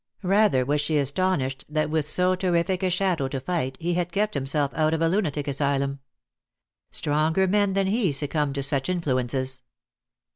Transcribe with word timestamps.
Rather 0.23 0.65
was 0.65 0.81
she 0.81 0.97
astonished 0.97 1.63
that 1.69 1.91
with 1.91 2.09
so 2.09 2.33
terrific 2.33 2.81
a 2.81 2.89
shadow 2.89 3.27
to 3.27 3.39
fight 3.39 3.77
he 3.79 3.93
had 3.93 4.11
kept 4.11 4.33
himself 4.33 4.73
out 4.73 4.95
of 4.95 5.01
a 5.03 5.07
lunatic 5.07 5.47
asylum. 5.47 5.99
Stronger 6.89 7.47
men 7.47 7.73
than 7.73 7.85
he 7.85 8.11
succumbed 8.11 8.55
to 8.55 8.63
such 8.63 8.89
influences. 8.89 9.61